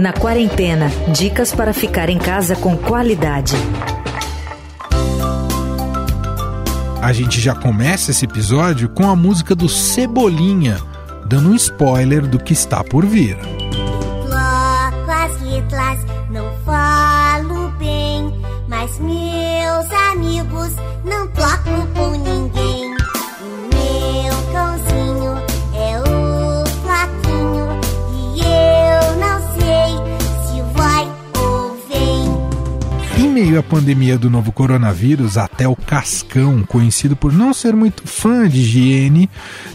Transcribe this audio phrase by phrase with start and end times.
[0.00, 3.54] Na quarentena, dicas para ficar em casa com qualidade.
[7.00, 10.78] A gente já começa esse episódio com a música do Cebolinha,
[11.24, 13.38] dando um spoiler do que está por vir.
[33.40, 38.46] Meio à pandemia do novo coronavírus, até o Cascão, conhecido por não ser muito fã
[38.46, 39.30] de higiene,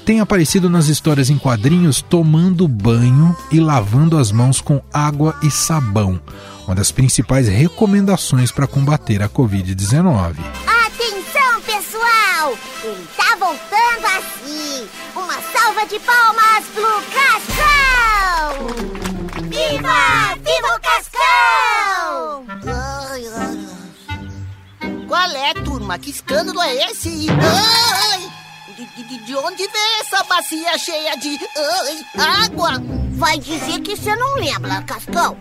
[0.05, 5.49] tem aparecido nas histórias em quadrinhos tomando banho e lavando as mãos com água e
[5.49, 6.21] sabão,
[6.67, 10.35] uma das principais recomendações para combater a Covid-19.
[10.85, 12.53] Atenção, pessoal!
[12.83, 14.85] Ele tá voltando assim!
[15.15, 18.67] Uma salva de palmas pro Cascão!
[19.49, 20.35] Viva!
[20.35, 21.04] Viva o Cascão!
[25.25, 25.31] Ai.
[25.31, 25.97] Qual é, turma?
[25.99, 27.27] Que escândalo é esse?
[27.29, 28.31] Ai!
[28.75, 31.39] De, de- de onde vem essa bacia cheia de
[32.17, 32.71] ai, água?
[33.13, 35.37] Vai dizer que você não lembra, Cascão?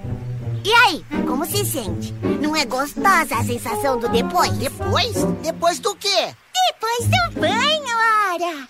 [0.65, 2.13] E aí, como se sente?
[2.41, 4.53] Não é gostosa a sensação do depois?
[4.53, 5.13] Depois?
[5.43, 6.35] Depois do quê?
[6.73, 7.85] Depois do banho!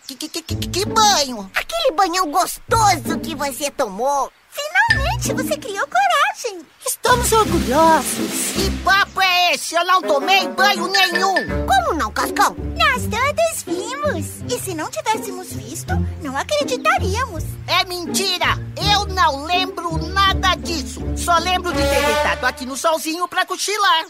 [0.07, 1.51] Que, que, que, que- que banho?
[1.55, 4.33] Aquele banhão gostoso que você tomou!
[4.55, 6.65] Finalmente você criou coragem!
[6.87, 8.53] Estamos orgulhosos.
[8.55, 9.75] Que papo é esse?
[9.75, 11.35] Eu não tomei banho nenhum.
[11.67, 12.55] Como não, Cascão?
[12.77, 14.27] Nós todos vimos.
[14.49, 17.45] E se não tivéssemos visto, não acreditaríamos.
[17.67, 18.59] É mentira!
[18.93, 21.01] Eu não lembro nada disso.
[21.17, 24.05] Só lembro de ter deitado aqui no solzinho pra cochilar.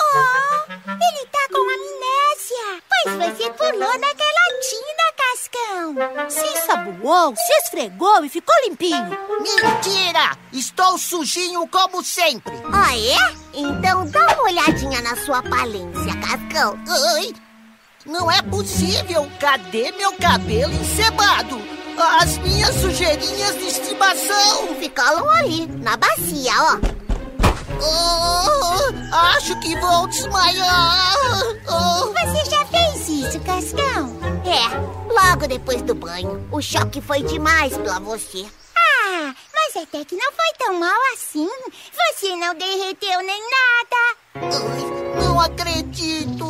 [0.00, 2.82] Oh, ele tá com amnésia.
[2.88, 5.47] Pois você pulou naquela tina, Cascão.
[6.88, 9.10] Ensaboou, se esfregou e ficou limpinho.
[9.40, 10.36] Mentira!
[10.52, 12.52] Estou sujinho como sempre.
[12.72, 13.34] Ah, é?
[13.54, 16.78] Então dá uma olhadinha na sua palência, Cascão.
[17.14, 17.32] Ai,
[18.06, 19.28] não é possível.
[19.38, 21.60] Cadê meu cabelo encebado?
[22.20, 24.74] As minhas sujeirinhas de estimação.
[24.78, 26.78] Ficaram ali, na bacia, ó.
[27.80, 31.12] Oh, acho que vou desmaiar.
[31.68, 32.12] Oh.
[32.12, 34.16] Você já fez isso, Cascão?
[34.44, 36.48] É, logo depois do banho.
[36.52, 38.46] O choque foi demais pra você.
[38.76, 41.48] Ah, mas até que não foi tão mal assim.
[41.92, 44.16] Você não derreteu nem nada.
[44.34, 46.47] Ai, não acredito.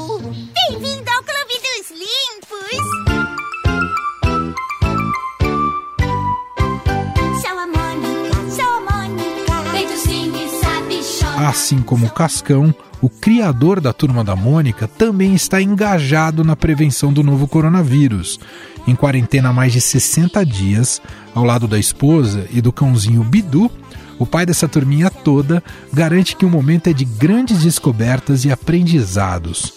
[11.68, 17.12] Assim como o Cascão, o criador da Turma da Mônica também está engajado na prevenção
[17.12, 18.40] do novo coronavírus.
[18.86, 21.02] Em quarentena há mais de 60 dias,
[21.34, 23.70] ao lado da esposa e do cãozinho Bidu,
[24.18, 25.62] o pai dessa turminha toda
[25.92, 29.74] garante que o momento é de grandes descobertas e aprendizados.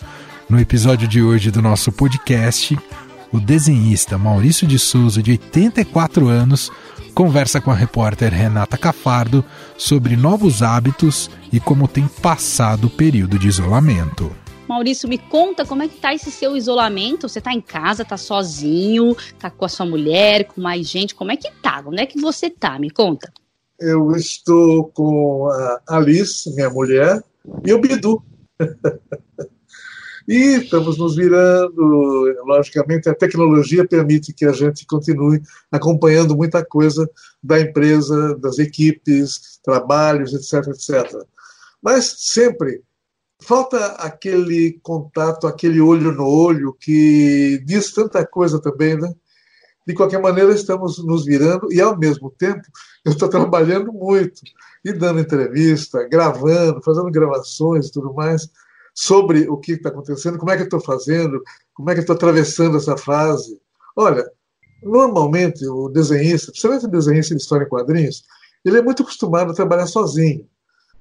[0.49, 2.79] No episódio de hoje do nosso podcast,
[3.33, 6.71] o desenhista Maurício de Souza, de 84 anos,
[7.13, 9.43] conversa com a repórter Renata Cafardo
[9.77, 14.31] sobre novos hábitos e como tem passado o período de isolamento.
[14.67, 17.27] Maurício, me conta como é que tá esse seu isolamento?
[17.27, 21.13] Você tá em casa, tá sozinho, tá com a sua mulher, com mais gente?
[21.13, 21.83] Como é que tá?
[21.85, 22.79] Onde é que você tá?
[22.79, 23.31] Me conta.
[23.79, 27.21] Eu estou com a Alice, minha mulher,
[27.65, 28.23] e o Bidu.
[30.31, 32.33] e estamos nos virando.
[32.45, 37.09] Logicamente, a tecnologia permite que a gente continue acompanhando muita coisa
[37.43, 41.21] da empresa, das equipes, trabalhos, etc, etc.
[41.81, 42.81] Mas sempre
[43.41, 49.13] falta aquele contato, aquele olho no olho que diz tanta coisa também, né?
[49.85, 52.61] De qualquer maneira, estamos nos virando e, ao mesmo tempo,
[53.03, 54.41] eu estou trabalhando muito
[54.85, 58.49] e dando entrevista, gravando, fazendo gravações e tudo mais
[58.93, 61.41] sobre o que está acontecendo, como é que eu estou fazendo,
[61.73, 63.59] como é que eu estou atravessando essa fase.
[63.95, 64.29] Olha,
[64.83, 68.23] normalmente o desenhista, principalmente o desenhista de história em quadrinhos,
[68.63, 70.47] ele é muito acostumado a trabalhar sozinho.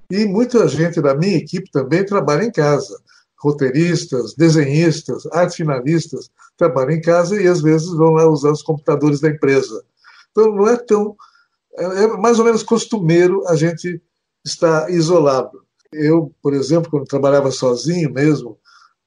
[0.09, 2.99] E muita gente da minha equipe também trabalha em casa.
[3.37, 9.19] Roteiristas, desenhistas, arte finalistas trabalham em casa e às vezes vão lá usar os computadores
[9.19, 9.83] da empresa.
[10.31, 11.15] Então não é tão.
[11.77, 14.01] É mais ou menos costumeiro a gente
[14.45, 15.63] estar isolado.
[15.93, 18.57] Eu, por exemplo, quando trabalhava sozinho mesmo,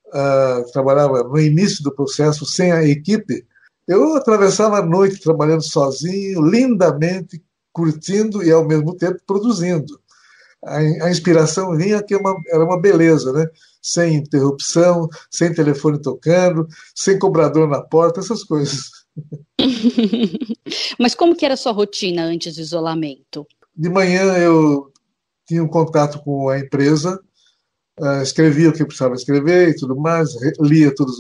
[0.09, 3.47] uh, trabalhava no início do processo sem a equipe,
[3.87, 7.43] eu atravessava a noite trabalhando sozinho, lindamente,
[7.73, 9.99] curtindo e ao mesmo tempo produzindo
[10.65, 13.47] a, a inspiração vinha que uma, era uma beleza, né?
[13.83, 18.91] Sem interrupção, sem telefone tocando, sem cobrador na porta, essas coisas.
[20.99, 23.47] Mas como que era a sua rotina antes do isolamento?
[23.77, 24.91] De manhã eu
[25.46, 27.20] tinha um contato com a empresa,
[28.00, 30.31] uh, escrevia o que precisava escrever e tudo mais,
[30.61, 31.14] lia todas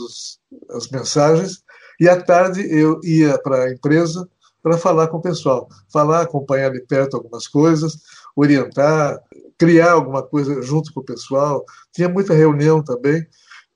[0.70, 1.62] as mensagens,
[2.00, 4.28] e à tarde eu ia para a empresa
[4.62, 7.98] para falar com o pessoal, falar, acompanhar de perto algumas coisas,
[8.34, 9.20] orientar,
[9.58, 11.64] criar alguma coisa junto com o pessoal.
[11.92, 13.26] Tinha muita reunião também.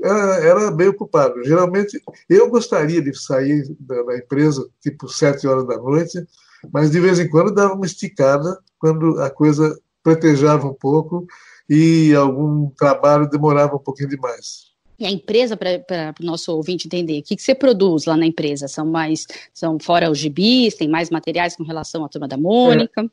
[0.03, 1.45] Era, era bem ocupado.
[1.45, 6.27] Geralmente, eu gostaria de sair da empresa tipo sete horas da noite,
[6.73, 11.27] mas de vez em quando dava uma esticada quando a coisa pretejava um pouco
[11.69, 14.69] e algum trabalho demorava um pouquinho demais.
[14.99, 18.27] E a empresa, para o nosso ouvinte entender, o que, que você produz lá na
[18.27, 18.67] empresa?
[18.67, 23.03] São mais, são fora os gibis, tem mais materiais com relação à turma da Mônica?
[23.03, 23.09] É,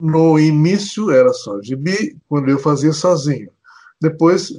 [0.00, 3.50] no início era só gibi, quando eu fazia sozinho.
[4.00, 4.50] Depois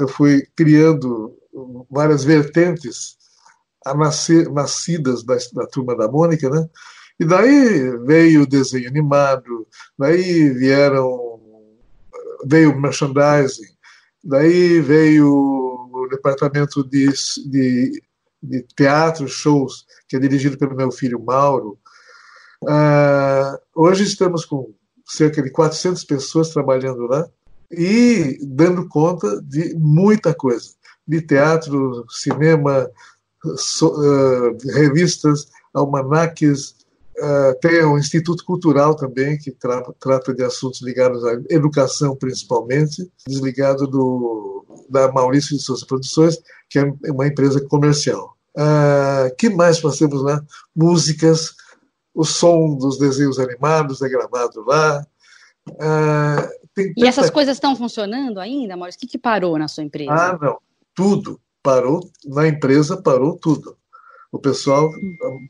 [0.00, 1.34] eu fui criando
[1.90, 3.16] várias vertentes
[3.94, 6.68] nascer, nascidas da, da turma da Mônica, né?
[7.18, 9.66] E daí veio o desenho animado,
[9.98, 11.38] daí vieram
[12.46, 13.74] veio o merchandising,
[14.22, 17.08] daí veio o departamento de,
[17.46, 18.02] de,
[18.42, 21.78] de teatro, shows, que é dirigido pelo meu filho Mauro.
[22.62, 24.72] Uh, hoje estamos com
[25.04, 27.28] cerca de 400 pessoas trabalhando lá
[27.70, 30.70] e dando conta de muita coisa,
[31.06, 32.88] de teatro, cinema,
[33.56, 36.74] so, uh, revistas, almanaques,
[37.18, 43.10] uh, tem o Instituto Cultural também, que tra trata de assuntos ligados à educação principalmente,
[43.26, 46.38] desligado do da Maurício de Souza Produções,
[46.70, 48.36] que é uma empresa comercial.
[48.56, 50.42] Uh, que mais nós temos lá?
[50.74, 51.54] Músicas,
[52.14, 55.06] o som dos desenhos animados é gravado lá.
[55.68, 56.58] Uh,
[56.96, 58.98] e essas coisas estão funcionando ainda, Maurício?
[58.98, 60.12] O que, que parou na sua empresa?
[60.12, 60.58] Ah, não.
[60.94, 61.40] Tudo.
[61.62, 62.08] Parou.
[62.24, 63.76] Na empresa parou tudo.
[64.30, 64.90] O pessoal,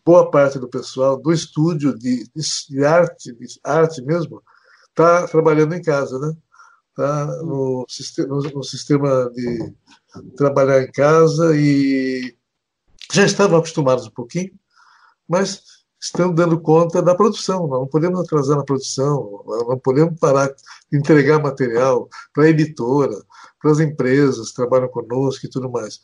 [0.05, 4.43] boa parte do pessoal do estúdio de, de arte, de arte mesmo,
[4.91, 6.33] está trabalhando em casa, né?
[6.99, 7.27] tá?
[7.43, 9.73] no, sistema, no sistema de
[10.37, 12.37] trabalhar em casa e
[13.13, 14.51] já estavam acostumados um pouquinho,
[15.29, 15.63] mas
[16.01, 17.69] estão dando conta da produção.
[17.69, 20.49] Não podemos atrasar na produção, não podemos parar
[20.91, 23.17] de entregar material para a editora,
[23.63, 26.01] para as empresas que trabalham conosco e tudo mais.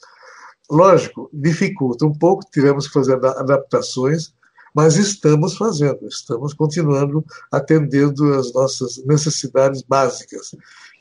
[0.70, 4.32] Lógico, dificulta um pouco, tivemos que fazer adaptações,
[4.74, 10.54] mas estamos fazendo, estamos continuando atendendo as nossas necessidades básicas.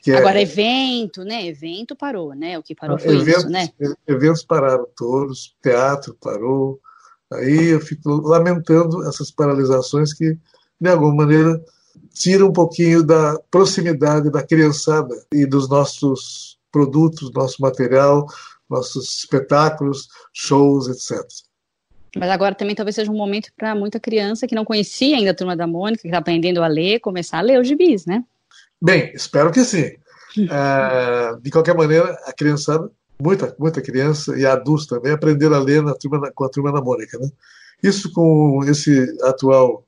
[0.06, 0.16] É...
[0.16, 1.46] Agora, evento, né?
[1.46, 2.58] Evento parou, né?
[2.58, 3.68] O que parou foi eventos, isso, né?
[4.06, 6.78] Eventos pararam todos, teatro parou.
[7.32, 10.36] Aí eu fico lamentando essas paralisações que,
[10.80, 11.60] de alguma maneira,
[12.12, 18.26] tiram um pouquinho da proximidade da criançada e dos nossos produtos, nosso material,
[18.68, 21.24] nossos espetáculos, shows, etc.
[22.16, 25.34] Mas agora também talvez seja um momento para muita criança que não conhecia ainda a
[25.34, 28.24] Turma da Mônica, que está aprendendo a ler, começar a ler os gibis, né?
[28.80, 29.92] Bem, espero que sim.
[30.38, 32.90] É, de qualquer maneira, a criançada,
[33.20, 36.80] muita, muita criança e adultos também aprenderam a ler na turma, com a Turma da
[36.80, 37.18] Mônica.
[37.18, 37.28] Né?
[37.82, 39.84] Isso com esse atual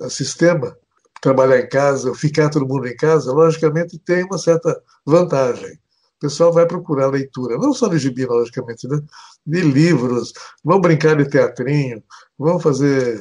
[0.00, 0.76] eh, sistema,
[1.20, 5.78] trabalhar em casa, ficar todo mundo em casa, logicamente tem uma certa vantagem
[6.18, 9.00] o pessoal vai procurar leitura, não só de gibi, logicamente, né?
[9.46, 10.32] de livros,
[10.64, 12.02] vão brincar de teatrinho,
[12.36, 13.20] vão fazer,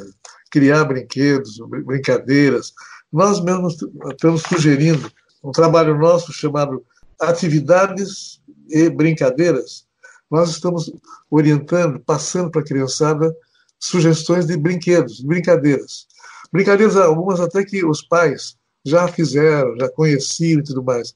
[0.50, 2.74] criar brinquedos, brincadeiras.
[3.14, 3.78] Nós mesmos
[4.12, 5.12] estamos sugerindo
[5.44, 6.84] um trabalho nosso chamado
[7.22, 9.86] Atividades e Brincadeiras.
[10.30, 10.92] Nós estamos
[11.30, 13.34] orientando, passando para a criançada
[13.80, 16.08] sugestões de brinquedos, brincadeiras.
[16.52, 21.14] Brincadeiras, algumas até que os pais já fizeram, já conheciam e tudo mais.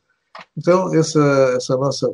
[0.57, 2.13] Então, essa, essa nossa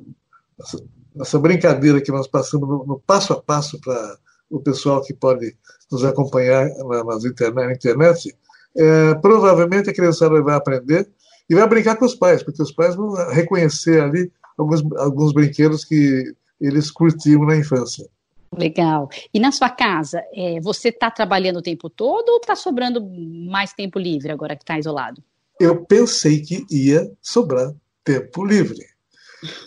[0.60, 0.84] essa,
[1.20, 4.18] essa brincadeira que nós passamos no, no passo a passo para
[4.50, 5.56] o pessoal que pode
[5.92, 8.36] nos acompanhar na, nas internet, na internet,
[8.76, 11.10] é, provavelmente a criançada vai aprender
[11.50, 15.86] e vai brincar com os pais, porque os pais vão reconhecer ali alguns, alguns brinquedos
[15.86, 18.08] que eles curtiam na infância.
[18.56, 19.10] Legal.
[19.34, 23.02] E na sua casa, é, você está trabalhando o tempo todo ou está sobrando
[23.50, 25.22] mais tempo livre agora que está isolado?
[25.60, 27.74] Eu pensei que ia sobrar
[28.08, 28.80] tempo livre.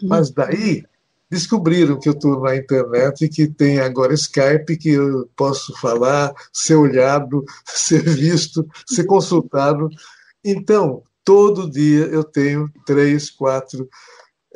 [0.03, 0.83] Mas daí
[1.31, 6.33] descobriram que eu estou na internet e que tem agora Skype, que eu posso falar,
[6.53, 9.89] ser olhado, ser visto, ser consultado.
[10.43, 13.89] Então, todo dia eu tenho três, quatro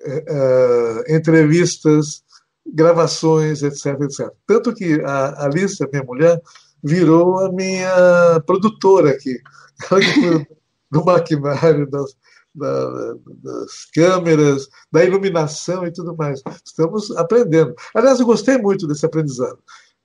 [0.01, 2.25] uh, entrevistas,
[2.67, 4.31] gravações, etc, etc.
[4.47, 6.41] Tanto que a Alice, minha mulher,
[6.83, 9.39] virou a minha produtora aqui.
[9.91, 10.47] Ela que foi
[10.91, 12.17] do maquinário, das,
[12.55, 16.43] da, das câmeras, da iluminação e tudo mais.
[16.65, 17.75] Estamos aprendendo.
[17.95, 19.59] Aliás, eu gostei muito desse aprendizado.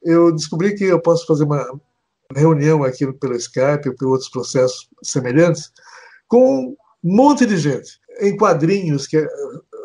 [0.03, 1.65] eu descobri que eu posso fazer uma
[2.35, 5.71] reunião aqui pelo Skype ou por outros processos semelhantes
[6.27, 9.25] com um monte de gente, em quadrinhos que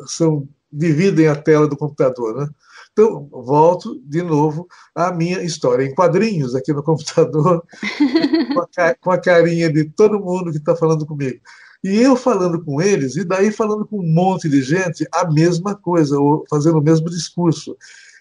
[0.06, 2.48] são dividem a tela do computador, né?
[2.92, 7.64] Então, volto de novo à minha história em quadrinhos aqui no computador,
[8.54, 11.40] com, a, com a carinha de todo mundo que está falando comigo.
[11.84, 15.76] E eu falando com eles, e daí falando com um monte de gente, a mesma
[15.76, 17.76] coisa, ou fazendo o mesmo discurso.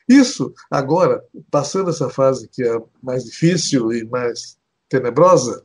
[0.08, 4.58] Isso, agora, passando essa fase que é mais difícil e mais
[4.90, 5.64] tenebrosa,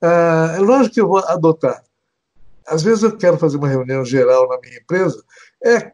[0.00, 1.82] é lógico que eu vou adotar.
[2.64, 5.20] Às vezes eu quero fazer uma reunião geral na minha empresa,
[5.64, 5.92] é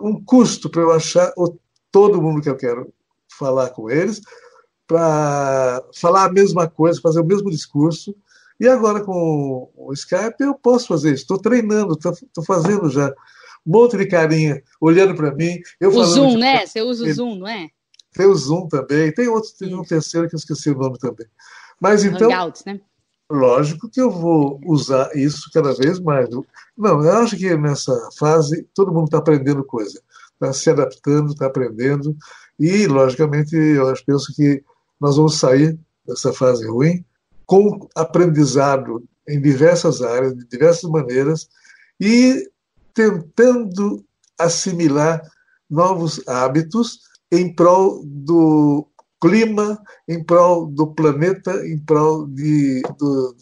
[0.00, 1.58] um custo para eu achar o,
[1.92, 2.90] todo mundo que eu quero
[3.38, 4.22] falar com eles,
[4.86, 8.14] para falar a mesma coisa, fazer o mesmo discurso.
[8.58, 11.22] E agora com o Skype eu posso fazer isso.
[11.22, 13.08] Estou treinando, estou fazendo já.
[13.66, 15.58] Um monte de carinha olhando para mim.
[15.80, 16.36] Eu o Zoom, de...
[16.38, 16.66] né?
[16.66, 17.68] Você usa o Zoom, não é?
[18.12, 19.12] Tem o Zoom também.
[19.12, 21.26] Tem outro, tem um terceiro que eu esqueci o nome também.
[21.80, 22.30] Mas então.
[22.30, 22.80] Hangouts, né?
[23.30, 26.28] Lógico que eu vou usar isso cada vez mais.
[26.76, 30.00] Não, eu acho que nessa fase todo mundo está aprendendo coisa,
[30.34, 32.14] está se adaptando, está aprendendo,
[32.58, 34.62] e, logicamente, eu acho, penso que
[35.00, 37.04] nós vamos sair dessa fase ruim
[37.46, 41.48] com aprendizado em diversas áreas, de diversas maneiras,
[42.00, 42.48] e
[42.92, 44.04] tentando
[44.38, 45.22] assimilar
[45.68, 48.86] novos hábitos em prol do
[49.20, 53.36] clima, em prol do planeta, em prol de, do,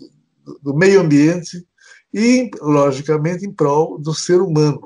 [0.62, 1.66] do meio ambiente
[2.12, 4.80] e, logicamente, em prol do ser humano.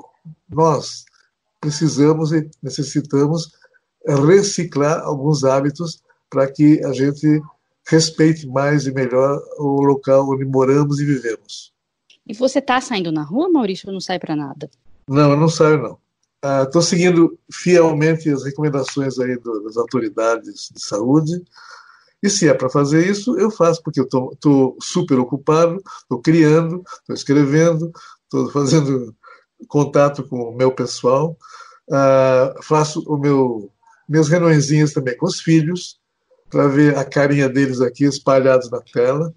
[0.49, 1.05] Nós
[1.59, 3.51] precisamos e necessitamos
[4.25, 7.41] reciclar alguns hábitos para que a gente
[7.87, 11.73] respeite mais e melhor o local onde moramos e vivemos.
[12.27, 14.69] E você está saindo na rua, Maurício, ou não sai para nada?
[15.07, 15.97] Não, eu não saio, não.
[16.63, 21.41] Estou ah, seguindo fielmente as recomendações aí do, das autoridades de saúde.
[22.21, 26.83] E se é para fazer isso, eu faço, porque eu estou super ocupado, estou criando,
[26.99, 27.91] estou escrevendo,
[28.23, 29.15] estou fazendo
[29.67, 31.37] contato com o meu pessoal,
[31.89, 33.71] uh, faço o meu
[34.07, 35.99] minhas reuniõezinhas também com os filhos,
[36.49, 39.33] para ver a carinha deles aqui espalhados na tela.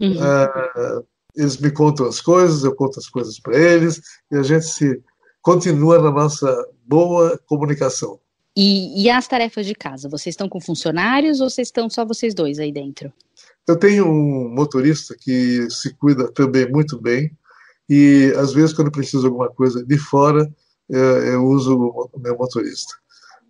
[0.00, 0.14] Uhum.
[0.14, 4.66] Uh, eles me contam as coisas, eu conto as coisas para eles, e a gente
[4.66, 5.02] se
[5.42, 8.18] continua na nossa boa comunicação.
[8.56, 10.08] E, e, as tarefas de casa?
[10.08, 13.12] Vocês estão com funcionários ou vocês estão só vocês dois aí dentro?
[13.68, 17.30] Eu tenho um motorista que se cuida também muito bem
[17.88, 20.50] e às vezes quando preciso de alguma coisa de fora
[20.90, 22.94] é, eu uso o meu motorista.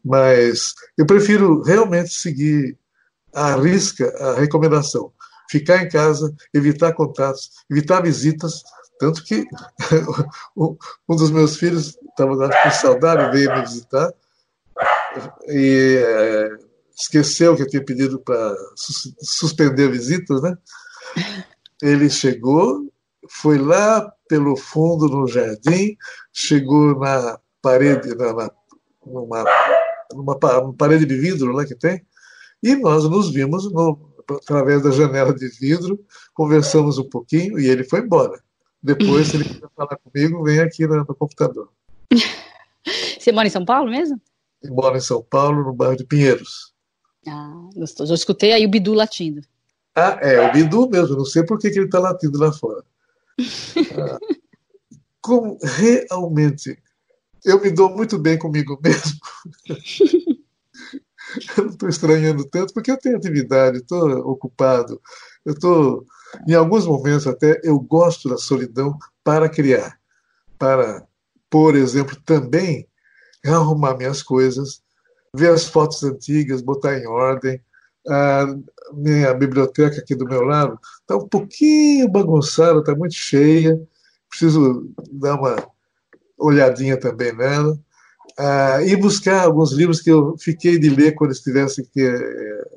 [0.05, 2.77] Mas eu prefiro realmente seguir
[3.37, 5.13] à risca a recomendação.
[5.49, 8.63] Ficar em casa, evitar contatos, evitar visitas,
[8.99, 9.47] tanto que
[10.57, 14.13] um dos meus filhos estava com saudade, veio me visitar
[15.47, 16.49] e é,
[16.99, 18.57] esqueceu que eu tinha pedido para
[19.21, 20.57] suspender visitas, né?
[21.83, 22.91] Ele chegou,
[23.29, 25.97] foi lá pelo fundo no jardim,
[26.33, 28.51] chegou na parede, na, na
[29.05, 29.45] numa,
[30.13, 32.05] numa, parede de vidro lá que tem,
[32.63, 33.99] e nós nos vimos no,
[34.31, 35.99] através da janela de vidro,
[36.35, 38.41] conversamos um pouquinho e ele foi embora.
[38.83, 41.69] Depois, se ele quiser falar comigo, vem aqui no, no computador.
[43.19, 44.21] Você mora em São Paulo mesmo?
[44.63, 46.73] Eu moro em São Paulo, no bairro de Pinheiros.
[47.27, 48.13] Ah, gostoso.
[48.13, 49.43] Eu escutei aí o Bidu latindo.
[49.95, 51.17] Ah, é, o Bidu mesmo.
[51.17, 52.85] Não sei por que, que ele está latindo lá fora.
[53.99, 54.19] Ah,
[55.21, 56.79] como realmente
[57.45, 59.19] eu me dou muito bem comigo mesmo.
[61.59, 65.01] eu estou estranhando tanto, porque eu tenho atividade, estou ocupado.
[65.45, 66.05] Eu estou
[66.47, 69.99] em alguns momentos até eu gosto da solidão para criar,
[70.59, 71.07] para,
[71.51, 72.89] por exemplo, também
[73.45, 74.83] arrumar minhas coisas,
[75.35, 77.61] ver as fotos antigas, botar em ordem.
[78.09, 78.47] A
[78.93, 83.81] minha biblioteca aqui do meu lado está um pouquinho bagunçada, está muito cheia.
[84.29, 85.57] Preciso dar uma
[86.39, 87.79] olhadinha também nela.
[88.39, 92.69] Uh, e buscar alguns livros que eu fiquei de ler quando estivesse aqui, é,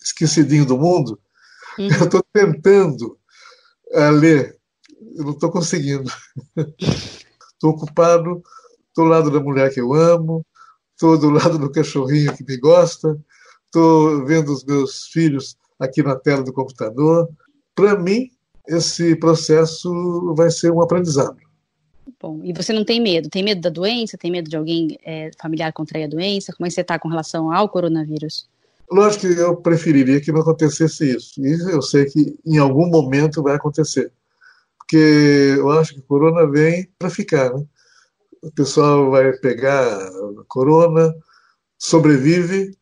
[0.00, 1.18] esquecidinho do mundo.
[1.78, 1.88] Uhum.
[1.88, 3.18] Eu estou tentando
[3.92, 4.56] uh, ler,
[5.16, 6.10] eu não estou conseguindo.
[6.56, 8.42] Estou ocupado,
[8.88, 10.46] estou do lado da mulher que eu amo,
[10.92, 13.18] estou do lado do cachorrinho que me gosta,
[13.66, 17.28] estou vendo os meus filhos aqui na tela do computador.
[17.74, 18.30] Para mim,
[18.66, 21.36] esse processo vai ser um aprendizado.
[22.20, 23.28] Bom, e você não tem medo?
[23.28, 24.16] Tem medo da doença?
[24.16, 26.52] Tem medo de alguém é, familiar contrair a doença?
[26.52, 28.48] Como é que você está com relação ao coronavírus?
[28.90, 31.40] Lógico que eu preferiria que não acontecesse isso.
[31.40, 34.12] E eu sei que em algum momento vai acontecer.
[34.78, 37.52] Porque eu acho que corona vem para ficar.
[37.52, 37.64] Né?
[38.42, 41.14] O pessoal vai pegar a corona,
[41.78, 42.76] sobrevive,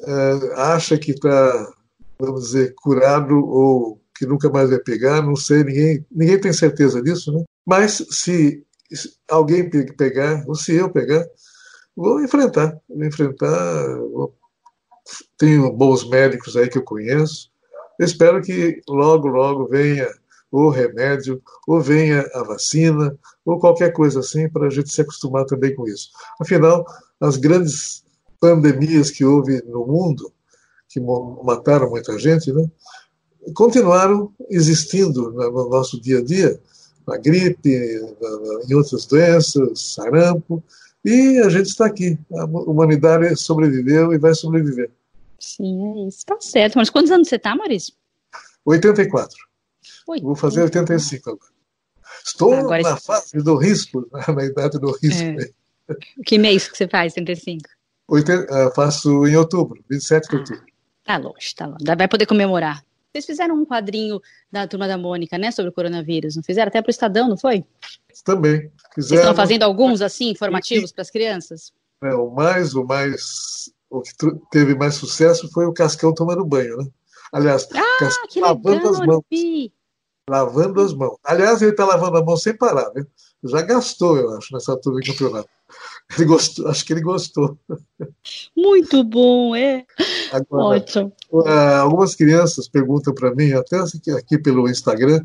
[0.00, 1.72] é, acha que está,
[2.18, 7.02] vamos dizer, curado ou que nunca mais vai pegar, não sei, ninguém, ninguém tem certeza
[7.02, 7.44] disso, né?
[7.66, 8.64] Mas se
[9.28, 11.26] alguém pegar, ou se eu pegar,
[11.96, 13.96] vou enfrentar, vou enfrentar.
[13.96, 14.34] Vou,
[15.36, 17.50] tenho bons médicos aí que eu conheço.
[17.98, 20.08] Espero que logo, logo venha
[20.50, 25.46] o remédio, ou venha a vacina, ou qualquer coisa assim, para a gente se acostumar
[25.46, 26.10] também com isso.
[26.38, 26.84] Afinal,
[27.18, 28.04] as grandes
[28.38, 30.30] pandemias que houve no mundo,
[30.88, 32.70] que mataram muita gente, né,
[33.54, 36.60] continuaram existindo no nosso dia a dia,
[37.06, 37.70] na gripe,
[38.68, 40.62] em outras doenças, sarampo,
[41.04, 42.18] e a gente está aqui.
[42.32, 44.90] A humanidade sobreviveu e vai sobreviver.
[45.38, 46.24] Sim, é isso.
[46.24, 46.76] Tá certo.
[46.76, 47.94] Mas quantos anos você está, Maurício?
[48.64, 49.36] 84.
[50.06, 50.20] Oi.
[50.20, 51.52] Vou fazer 85 agora.
[52.24, 55.22] Estou agora na fase do risco, na idade do risco.
[55.22, 55.94] É.
[56.24, 57.68] Que mês que você faz, 85?
[58.08, 60.66] 80, faço em outubro, 27 de outubro.
[61.04, 61.84] Tá longe, tá longe.
[61.84, 62.84] Vai poder comemorar.
[63.12, 66.68] Vocês fizeram um quadrinho da Turma da Mônica, né, sobre o coronavírus, não fizeram?
[66.68, 67.62] Até para o Estadão, não foi?
[68.24, 68.70] Também.
[68.96, 71.72] Vocês estão fazendo alguns, assim, informativos para as crianças?
[72.02, 74.12] É, o mais, o mais, o que
[74.50, 76.86] teve mais sucesso foi o Cascão tomando banho, né?
[77.30, 79.24] Aliás, ah, Cascão lavando as mãos.
[80.28, 81.18] Lavando as mãos.
[81.22, 83.04] Aliás, ele está lavando a mão sem parar, né?
[83.44, 85.48] Já gastou, eu acho, nessa altura do campeonato.
[86.16, 87.58] Ele gostou, acho que ele gostou.
[88.54, 89.86] Muito bom, é.
[90.30, 91.10] Agora, Ótimo.
[91.30, 91.48] Uh,
[91.80, 93.78] algumas crianças perguntam para mim, até
[94.12, 95.24] aqui pelo Instagram,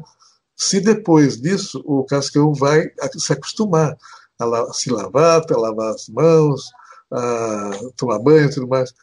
[0.55, 3.97] se depois disso o Cascão vai se acostumar
[4.39, 6.69] a se lavar, a lavar as mãos,
[7.11, 8.93] a tomar banho e tudo mais.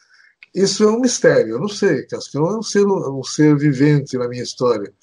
[0.53, 2.05] Isso é um mistério, eu não sei.
[2.07, 4.93] Cascão é um ser, um ser vivente na minha história.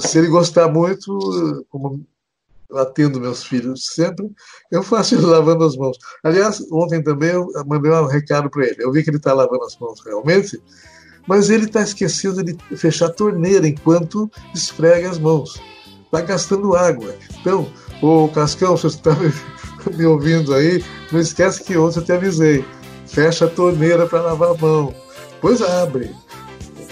[0.00, 2.06] Se ele gostar muito, como
[2.74, 4.30] atendo meus filhos sempre,
[4.70, 5.96] eu faço ele lavando as mãos.
[6.22, 8.76] Aliás, ontem também eu mandei um recado para ele.
[8.78, 10.60] Eu vi que ele está lavando as mãos realmente,
[11.26, 15.60] mas ele está esquecendo de fechar a torneira enquanto esfrega as mãos.
[16.04, 17.14] Está gastando água.
[17.40, 17.70] Então,
[18.02, 19.16] o Cascão, se você está
[19.94, 22.64] me ouvindo aí, não esquece que ontem eu te avisei.
[23.06, 24.94] Fecha a torneira para lavar a mão.
[25.32, 26.14] Depois abre.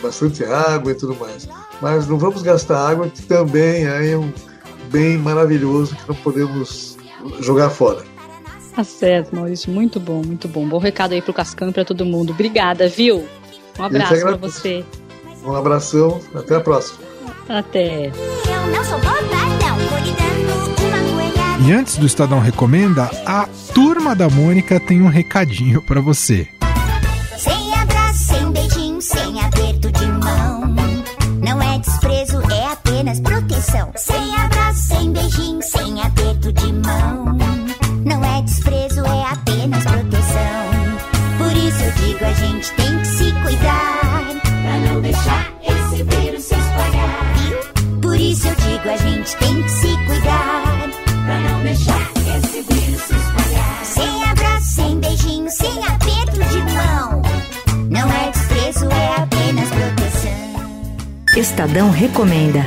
[0.02, 1.48] Bastante água e tudo mais.
[1.80, 4.32] Mas não vamos gastar água, que também é um
[4.96, 6.96] bem maravilhoso que não podemos
[7.40, 8.02] jogar fora.
[8.74, 9.70] Tá certo, Maurício.
[9.70, 10.66] Muito bom, muito bom.
[10.66, 12.30] Bom recado aí pro Cascão e pra todo mundo.
[12.30, 13.28] Obrigada, viu?
[13.78, 14.84] Um abraço pra você.
[15.44, 16.18] Um abração.
[16.34, 16.98] Até a próxima.
[17.46, 18.10] Até.
[21.66, 26.48] E antes do Estadão Recomenda, a Turma da Mônica tem um recadinho para você.
[61.36, 62.60] Estadão Recomenda.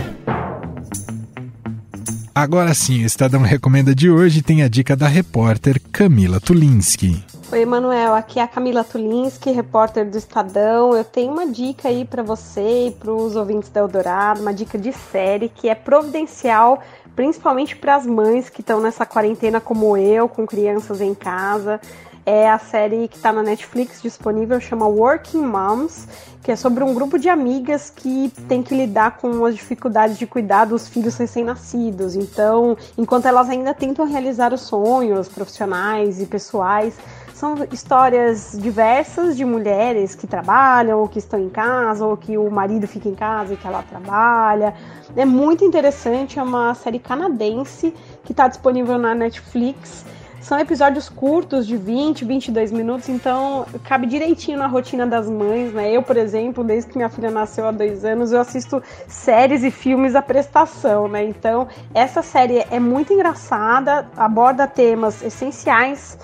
[2.36, 7.26] Agora sim, o Estadão Recomenda de hoje tem a dica da repórter Camila Tulinski.
[7.52, 10.96] Oi, Emanuel, aqui é a Camila Tulinski, repórter do Estadão.
[10.96, 14.78] Eu tenho uma dica aí para você e para os ouvintes da Eldorado, uma dica
[14.78, 16.84] de série que é providencial,
[17.16, 21.82] principalmente para as mães que estão nessa quarentena como eu, com crianças em casa.
[22.32, 26.08] É a série que está na Netflix disponível, chama Working Moms,
[26.44, 30.28] que é sobre um grupo de amigas que tem que lidar com as dificuldades de
[30.28, 32.16] cuidar dos filhos recém-nascidos.
[32.16, 36.94] Então, enquanto elas ainda tentam realizar os sonhos profissionais e pessoais,
[37.34, 42.52] são histórias diversas de mulheres que trabalham, ou que estão em casa, ou que o
[42.52, 44.76] marido fica em casa e que ela trabalha.
[45.16, 47.92] É muito interessante, é uma série canadense
[48.24, 50.06] que está disponível na Netflix.
[50.42, 55.92] São episódios curtos, de 20, 22 minutos, então cabe direitinho na rotina das mães, né?
[55.92, 59.72] Eu, por exemplo, desde que minha filha nasceu há dois anos, eu assisto séries e
[59.72, 61.26] filmes à prestação, né?
[61.26, 66.18] Então, essa série é muito engraçada, aborda temas essenciais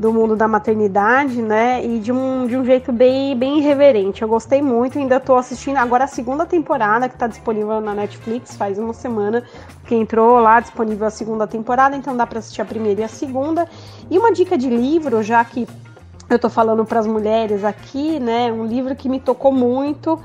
[0.00, 1.84] do mundo da maternidade, né?
[1.84, 4.22] E de um, de um jeito bem, bem irreverente.
[4.22, 8.56] Eu gostei muito, ainda estou assistindo agora a segunda temporada que está disponível na Netflix,
[8.56, 9.44] faz uma semana
[9.84, 13.08] que entrou lá disponível a segunda temporada, então dá para assistir a primeira e a
[13.08, 13.68] segunda.
[14.10, 15.68] E uma dica de livro, já que
[16.30, 18.50] eu estou falando para as mulheres aqui, né?
[18.50, 20.18] Um livro que me tocou muito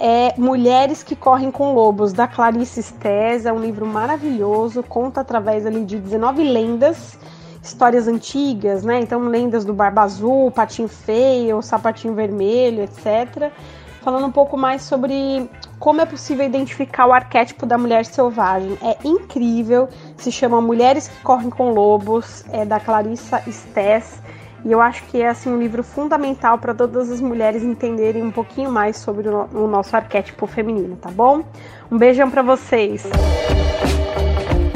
[0.00, 3.44] é Mulheres que Correm com Lobos, da Clarice Stés.
[3.44, 7.18] É um livro maravilhoso, conta através ali de 19 lendas
[7.68, 9.00] histórias antigas, né?
[9.00, 13.50] Então, lendas do Barba Azul, Patinho Feio, Sapatinho Vermelho, etc.
[14.02, 18.78] Falando um pouco mais sobre como é possível identificar o arquétipo da mulher selvagem.
[18.82, 24.20] É incrível, se chama Mulheres que Correm com Lobos, é da Clarissa Stess.
[24.64, 28.30] E eu acho que é assim um livro fundamental para todas as mulheres entenderem um
[28.30, 31.44] pouquinho mais sobre o, nosso arquétipo feminino, tá bom?
[31.90, 33.08] Um beijão para vocês.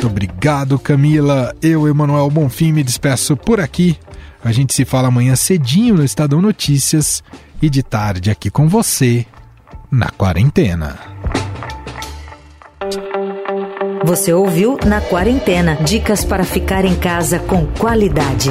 [0.02, 1.54] Muito obrigado, Camila.
[1.62, 3.96] Eu, Emanuel Bonfim, me despeço por aqui.
[4.42, 7.22] A gente se fala amanhã cedinho no Estadão Notícias
[7.62, 9.24] e de tarde aqui com você
[9.92, 10.98] na quarentena.
[14.04, 18.50] Você ouviu Na Quarentena dicas para ficar em casa com qualidade.